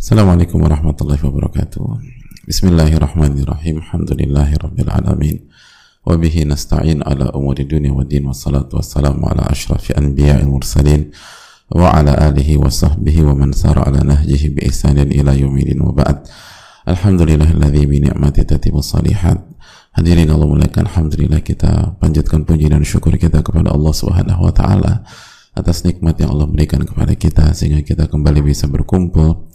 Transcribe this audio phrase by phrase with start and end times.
[0.00, 1.84] Assalamualaikum warahmatullahi wabarakatuh.
[2.48, 3.84] Bismillahirrahmanirrahim.
[3.84, 5.44] Alhamdulillahi rabbil alamin.
[6.00, 11.12] Wa bihi nasta'in ala umuri dunia wa din wa salatu wassalamu ala ashrafi anbiya'il mursalin
[11.68, 15.92] wa ala alihi wa sahbihi wa man sara ala nahjihi bi ihsanin ila yawmidin wa
[15.92, 16.24] ba'd.
[16.88, 19.36] Alhamdulillahilladzi bi ni'mati tatimu salihat.
[20.00, 25.04] Hadirin Allah muliakan Alhamdulillah kita panjatkan puji dan syukur kita kepada Allah Subhanahu wa taala
[25.52, 29.50] atas nikmat yang Allah berikan kepada kita sehingga kita kembali bisa berkumpul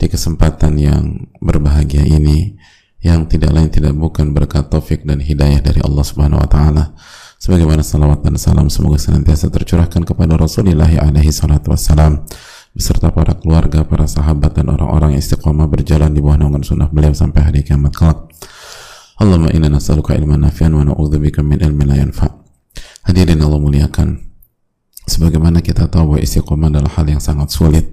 [0.00, 2.56] di kesempatan yang berbahagia ini
[3.04, 6.84] yang tidak lain tidak bukan berkat taufik dan hidayah dari Allah Subhanahu wa taala
[7.36, 12.24] sebagaimana salawat dan salam semoga senantiasa tercurahkan kepada Rasulullah alaihi salatu wassalam
[12.70, 17.10] beserta para keluarga, para sahabat dan orang-orang yang istiqomah berjalan di bawah naungan sunnah beliau
[17.10, 18.30] sampai hari kiamat kelak.
[19.20, 22.30] Allahumma inna nas'aluka ilman nafi'an wa na'udzubika min ilmin la yanfa.
[23.04, 24.08] Hadirin Allah muliakan.
[25.10, 27.84] Sebagaimana kita tahu bahwa istiqomah adalah hal yang sangat sulit.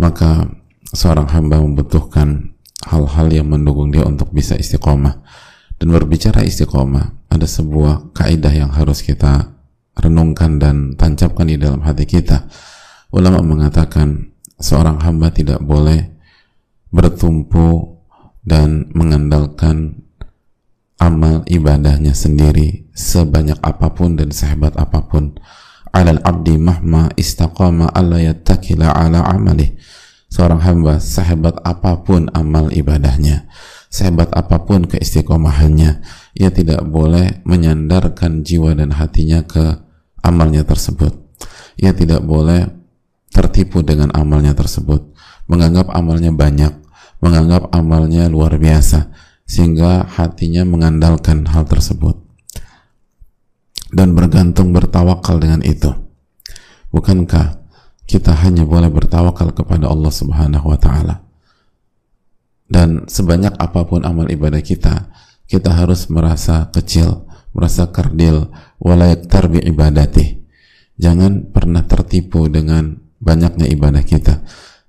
[0.00, 0.48] Maka
[0.92, 5.20] seorang hamba membutuhkan hal-hal yang mendukung dia untuk bisa istiqomah.
[5.78, 9.54] Dan berbicara istiqomah ada sebuah kaidah yang harus kita
[9.98, 12.50] renungkan dan tancapkan di dalam hati kita.
[13.14, 16.18] Ulama mengatakan seorang hamba tidak boleh
[16.90, 17.98] bertumpu
[18.42, 20.02] dan mengandalkan
[20.98, 25.38] amal ibadahnya sendiri sebanyak apa pun dan sehebat apa pun.
[25.94, 29.78] Alal abdi mahma istaqama alla yattakila ala amalih
[30.28, 33.48] seorang hamba sehebat apa pun amal ibadahnya
[33.88, 36.04] sehebat apa pun keistiqomahannya
[36.36, 39.80] ia tidak boleh menyandarkan jiwa dan hatinya ke
[40.22, 41.16] amalnya tersebut.
[41.80, 42.68] Ia tidak boleh
[43.32, 45.14] tertipu dengan amalnya tersebut
[45.48, 46.72] menganggap amalnya banyak
[47.18, 49.10] menganggap amalnya luar biasa
[49.48, 52.20] sehingga hatinya mengandalkan hal tersebut.
[53.88, 55.88] Dan bergantung bertawakal dengan itu.
[56.92, 57.67] Bukankah
[58.08, 61.28] kita hanya boleh bertawakal kepada Allah Subhanahu wa taala.
[62.64, 65.12] Dan sebanyak apa pun amal ibadah kita,
[65.44, 68.48] kita harus merasa kecil, merasa kerdil,
[68.80, 70.40] walayak tarbi ibadati.
[70.96, 74.40] Jangan pernah tertipu dengan banyaknya ibadah kita.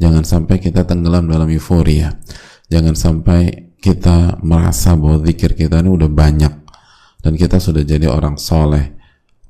[0.00, 2.16] Jangan sampai kita tenggelam dalam euforia.
[2.72, 6.52] Jangan sampai kita merasa bahwa zikir kita ini udah banyak
[7.22, 8.92] dan kita sudah jadi orang soleh,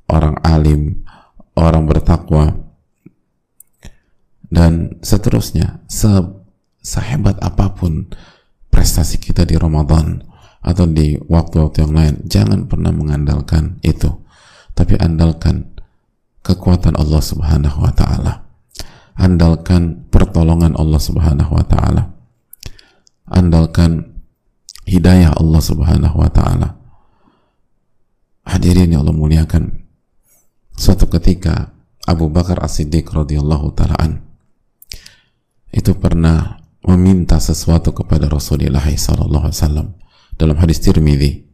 [0.07, 1.03] orang alim,
[1.57, 2.62] orang bertakwa,
[4.53, 6.13] dan seterusnya se
[6.85, 8.05] sehebat apa pun
[8.69, 10.21] prestasi kita di Ramadan
[10.61, 14.13] atau di waktu-waktu yang lain jangan pernah mengandalkan itu.
[14.77, 15.73] Tapi andalkan
[16.45, 18.45] kekuatan Allah Subhanahu wa taala.
[19.17, 22.13] Andalkan pertolongan Allah Subhanahu wa taala.
[23.29, 24.21] Andalkan
[24.85, 26.77] hidayah Allah Subhanahu wa taala.
[28.43, 29.87] Hadirin yang Allah muliakan
[30.75, 31.71] suatu ketika
[32.03, 34.32] Abu Bakar As-Siddiq radhiyallahu taala
[35.73, 39.97] itu pernah meminta sesuatu kepada Rasulullah wasallam.
[40.37, 41.49] Dalam hadis Tirmidzi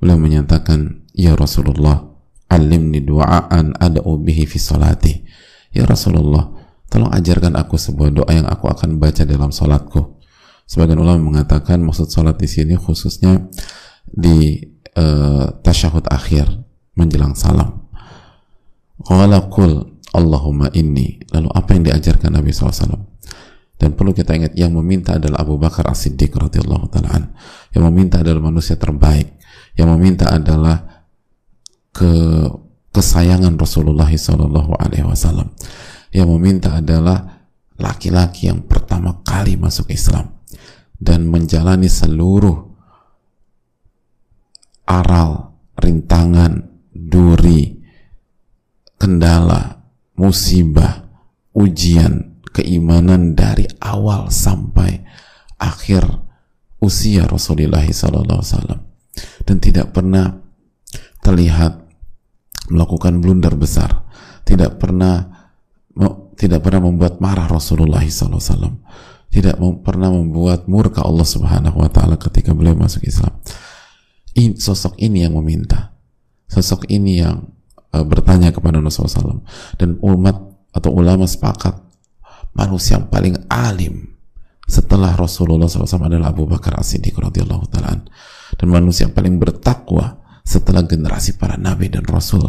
[0.00, 2.00] beliau menyatakan ya Rasulullah
[2.48, 5.14] alimni du'aan ada'u bihi fi salati.
[5.76, 6.48] Ya Rasulullah
[6.88, 10.20] tolong ajarkan aku sebuah doa yang aku akan baca dalam salatku.
[10.64, 13.52] Sebagian ulama mengatakan maksud salat di sini khususnya
[14.08, 14.56] di
[14.96, 16.48] uh, tasyahud akhir
[16.96, 17.84] menjelang salam.
[19.04, 21.20] Qala qul Allahumma inni.
[21.32, 23.11] Lalu apa yang diajarkan Nabi SAW
[23.82, 27.34] dan perlu kita ingat yang meminta adalah Abu Bakar As-Siddiq radhiyallahu taala
[27.74, 29.42] yang meminta adalah manusia terbaik.
[29.74, 31.02] Yang meminta adalah
[31.90, 32.14] ke
[32.94, 35.50] kesayangan Rasulullah Sallallahu Alaihi Wasallam.
[36.14, 37.42] Yang meminta adalah
[37.74, 40.30] laki-laki yang pertama kali masuk Islam
[41.02, 42.70] dan menjalani seluruh
[44.86, 47.82] aral, rintangan, duri,
[48.94, 49.82] kendala,
[50.14, 51.10] musibah,
[51.50, 55.00] ujian, keimanan dari awal sampai
[55.56, 56.04] akhir
[56.82, 58.44] usia Rasulullah SAW
[59.48, 60.38] dan tidak pernah
[61.22, 61.82] terlihat
[62.70, 64.04] melakukan blunder besar.
[64.42, 65.22] Tidak pernah
[66.34, 68.82] tidak pernah membuat marah Rasulullah SAW
[69.32, 73.32] tidak pernah membuat murka Allah Subhanahu Wa Taala ketika beliau masuk Islam.
[74.60, 75.96] Sosok ini yang meminta.
[76.52, 77.48] Sosok ini yang
[77.96, 79.44] uh, bertanya kepada Rasulullah SAW
[79.80, 80.36] dan umat
[80.76, 81.80] atau ulama sepakat
[82.52, 84.12] manusia yang paling alim
[84.68, 88.04] setelah Rasulullah SAW adalah Abu Bakar As-Siddiq radhiyallahu taala
[88.56, 92.42] dan manusia yang paling bertakwa setelah generasi para nabi dan rasul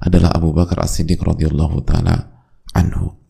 [0.00, 2.16] adalah Abu Bakar As-Siddiq radhiyallahu taala
[2.72, 3.20] anhu.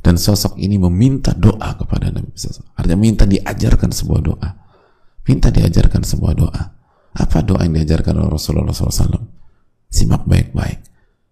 [0.00, 4.48] Dan sosok ini meminta doa kepada Nabi SAW artinya minta diajarkan sebuah doa.
[5.28, 6.62] Minta diajarkan sebuah doa.
[7.20, 9.20] Apa doa yang diajarkan oleh Rasulullah SAW
[9.92, 10.80] simak baik-baik.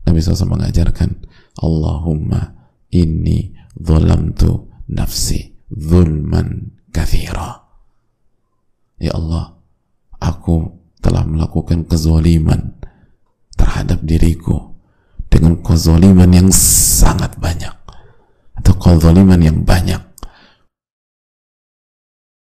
[0.04, 1.10] Nabi SAW mengajarkan
[1.64, 2.54] Allahumma
[2.92, 7.62] inni zalamtu nafsi zulman kathira.
[8.98, 9.54] Ya Allah
[10.18, 12.74] aku telah melakukan kezoliman
[13.54, 14.74] terhadap diriku
[15.30, 17.74] dengan kezoliman yang sangat banyak
[18.58, 20.02] atau kezoliman yang banyak.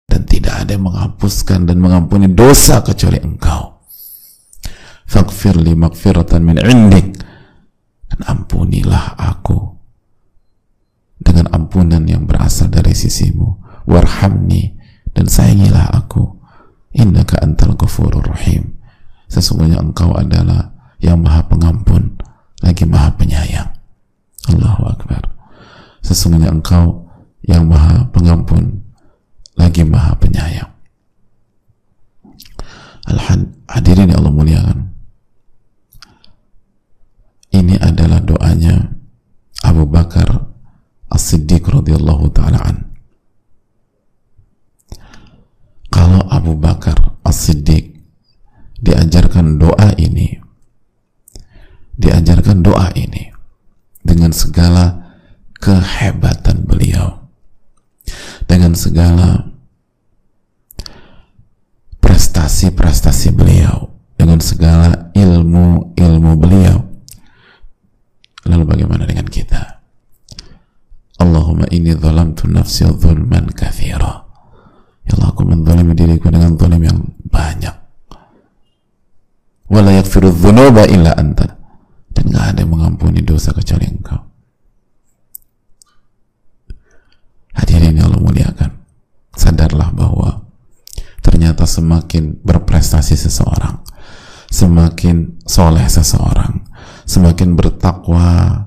[0.08, 3.84] Dan tidak ada yang menghapuskan dan mengampuni dosa kecuali engkau.
[5.04, 7.20] Faghfir li magfiratan min indik.
[8.06, 9.75] Dan ampunilah aku
[11.76, 13.60] ampunan yang berasal dari sisimu.
[13.84, 14.72] Warhamni
[15.12, 16.24] dan sayangilah aku.
[16.96, 18.80] Innaka antal ghafurur rahim.
[19.28, 20.72] Sesungguhnya engkau adalah
[21.04, 22.16] yang maha pengampun
[22.64, 23.76] lagi maha penyayang.
[24.48, 25.20] Allahu Akbar.
[26.00, 27.12] Sesungguhnya engkau
[27.44, 28.80] yang maha pengampun
[29.60, 30.72] lagi maha penyayang
[33.06, 34.78] Alhan hadirin yang Allah muliakan
[37.54, 38.92] ini adalah doanya
[39.62, 40.46] Abu Bakar
[41.16, 42.76] As-Siddiq radhiyallahu taala an.
[45.88, 47.96] Kalau Abu Bakar As-Siddiq
[48.82, 50.36] diajarkan doa ini,
[52.46, 53.34] diajarkan doa ini
[54.06, 55.18] dengan segala
[55.58, 57.26] kehebatan beliau,
[58.46, 59.50] dengan segala
[61.98, 66.86] prestasi-prestasi beliau, dengan segala ilmu-ilmu beliau.
[68.46, 69.82] Lalu bagaimana dengan kita?
[71.18, 74.22] Allahumma inni zalamtu nafsi zulman kathira.
[75.02, 77.74] Ya Allah, aku menzalimi diriku dengan zalim yang banyak.
[79.66, 80.30] Wala yakfiru
[80.86, 81.55] illa anta.
[82.16, 84.20] Dan gak ada yang mengampuni dosa kecuali engkau.
[87.56, 88.70] Hadirin yang Allah muliakan.
[89.36, 90.48] Sadarlah bahwa
[91.20, 93.84] ternyata semakin berprestasi seseorang,
[94.48, 96.64] semakin soleh seseorang,
[97.04, 98.64] semakin bertakwa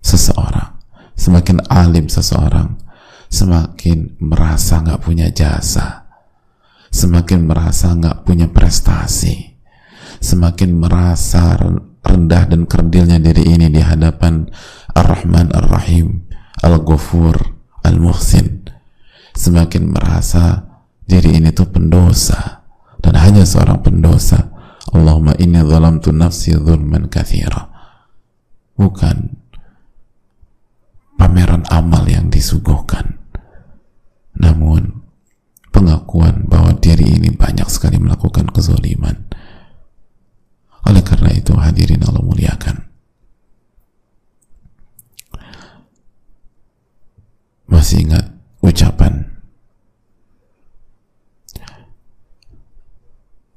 [0.00, 0.80] seseorang,
[1.12, 2.80] semakin alim seseorang,
[3.28, 6.08] semakin merasa nggak punya jasa,
[6.88, 9.56] semakin merasa nggak punya prestasi,
[10.20, 11.60] semakin merasa
[12.12, 14.52] rendah dan kerdilnya diri ini di hadapan
[14.92, 16.28] Ar-Rahman Ar-Rahim,
[16.60, 17.40] Al-Ghafur,
[17.80, 18.68] Al-Muhsin,
[19.32, 20.68] semakin merasa
[21.08, 22.68] diri ini tuh pendosa
[23.00, 24.52] dan hanya seorang pendosa.
[24.92, 27.72] Allahumma inni zalamtu nafsi zulman kathira.
[28.76, 29.40] Bukan
[31.16, 33.16] pameran amal yang disuguhkan.
[34.36, 35.00] Namun,
[35.72, 39.21] pengakuan bahwa diri ini banyak sekali melakukan kezoliman.
[41.32, 42.76] Itu, hadirin Allah muliakan.
[47.72, 48.28] Masih ingat
[48.60, 49.24] ucapan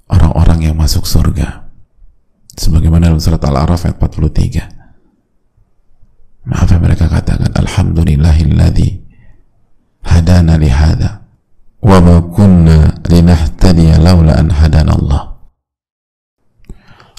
[0.07, 1.67] orang-orang yang masuk surga?
[2.55, 4.75] Sebagaimana dalam surat Al-A'raf ayat 43
[6.45, 8.89] apa yang mereka katakan alhamdulillahilladzi
[10.05, 11.25] hadana li hadha
[11.81, 15.34] wa ma kunna linahtadiya laula an hadana Allah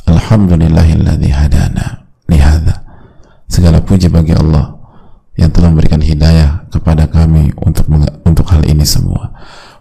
[0.07, 2.83] alhamdulillahilladzi hadana li hadha
[3.51, 4.75] segala puji bagi Allah
[5.37, 7.87] yang telah memberikan hidayah kepada kami untuk
[8.25, 9.35] untuk hal ini semua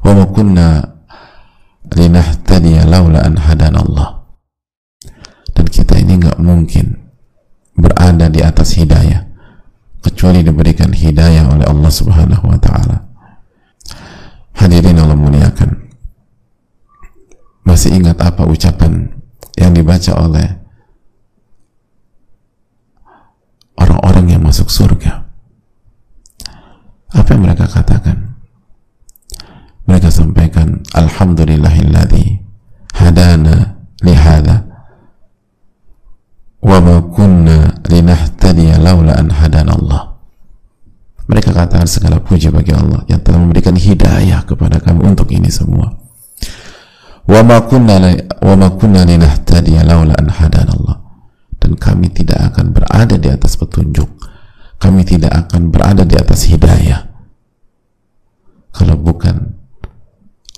[0.04, 0.68] wa ma kunna
[1.94, 4.10] linahtadiya laula an hadana Allah
[5.56, 7.06] dan kita ini nggak mungkin
[7.78, 9.26] berada di atas hidayah
[10.06, 13.10] kecuali diberikan hidayah oleh Allah Subhanahu wa taala.
[14.54, 15.90] Hadirin Allah muliakan.
[17.66, 19.10] Masih ingat apa ucapan
[19.56, 20.48] yang dibaca oleh
[23.80, 25.26] orang-orang yang masuk surga?
[27.16, 28.36] Apa yang mereka katakan?
[29.86, 32.46] Mereka sampaikan Alhamdulillahilladzi
[32.96, 34.66] hadana lihada
[36.66, 40.04] wa ma kunna linahtadiya laula an hadana Allah
[41.30, 45.94] mereka katakan segala puji bagi Allah yang telah memberikan hidayah kepada kami untuk ini semua
[47.26, 47.98] wa ma kunna
[48.42, 50.96] wa ma kunna laula
[51.58, 54.10] dan kami tidak akan berada di atas petunjuk
[54.78, 57.10] kami tidak akan berada di atas hidayah
[58.76, 59.58] kalau bukan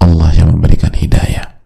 [0.03, 1.57] Allah yang memberikan hidayah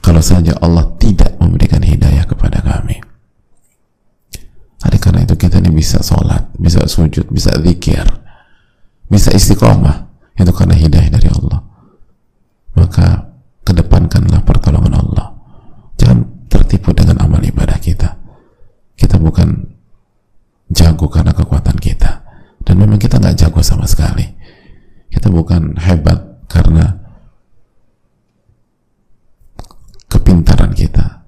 [0.00, 2.98] kalau saja Allah tidak memberikan hidayah kepada kami.
[4.82, 8.02] Oleh karena itu kita ini bisa sholat, bisa sujud, bisa zikir,
[9.06, 10.10] bisa istiqomah.
[10.34, 11.29] Itu karena hidayah dari
[23.00, 24.28] kita nggak jago sama sekali.
[25.08, 27.00] Kita bukan hebat karena
[30.06, 31.24] kepintaran kita.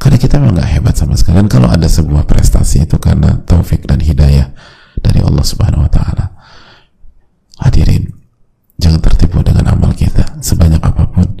[0.00, 1.44] Karena kita memang nggak hebat sama sekali.
[1.44, 4.50] Dan kalau ada sebuah prestasi itu karena taufik dan hidayah
[4.98, 6.26] dari Allah Subhanahu Wa Taala.
[7.62, 8.10] Hadirin
[8.82, 11.38] jangan tertipu dengan amal kita sebanyak apa pun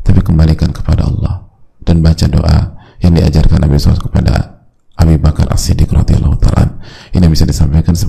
[0.00, 1.44] tapi kembalikan kepada Allah
[1.84, 4.07] dan baca doa yang diajarkan Nabi SAW